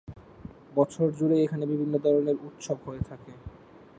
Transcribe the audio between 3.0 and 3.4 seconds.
থাকে।